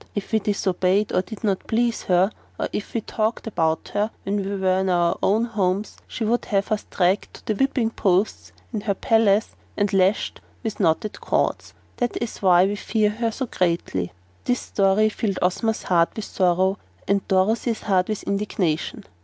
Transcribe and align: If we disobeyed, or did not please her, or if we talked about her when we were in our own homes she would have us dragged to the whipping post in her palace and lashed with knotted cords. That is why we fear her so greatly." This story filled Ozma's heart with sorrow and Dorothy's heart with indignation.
If 0.15 0.31
we 0.31 0.39
disobeyed, 0.39 1.11
or 1.11 1.21
did 1.21 1.43
not 1.43 1.67
please 1.67 2.01
her, 2.05 2.31
or 2.59 2.67
if 2.73 2.95
we 2.95 3.01
talked 3.01 3.45
about 3.45 3.89
her 3.93 4.09
when 4.23 4.37
we 4.37 4.55
were 4.59 4.79
in 4.79 4.89
our 4.89 5.15
own 5.21 5.45
homes 5.45 5.95
she 6.07 6.25
would 6.25 6.45
have 6.45 6.71
us 6.71 6.87
dragged 6.89 7.35
to 7.35 7.45
the 7.45 7.53
whipping 7.53 7.91
post 7.91 8.51
in 8.73 8.81
her 8.81 8.95
palace 8.95 9.49
and 9.77 9.93
lashed 9.93 10.41
with 10.63 10.79
knotted 10.79 11.21
cords. 11.21 11.75
That 11.97 12.19
is 12.19 12.41
why 12.41 12.65
we 12.65 12.77
fear 12.77 13.11
her 13.11 13.31
so 13.31 13.45
greatly." 13.45 14.11
This 14.45 14.61
story 14.61 15.09
filled 15.09 15.37
Ozma's 15.39 15.83
heart 15.83 16.13
with 16.15 16.25
sorrow 16.25 16.79
and 17.07 17.27
Dorothy's 17.27 17.83
heart 17.83 18.07
with 18.09 18.23
indignation. 18.23 19.03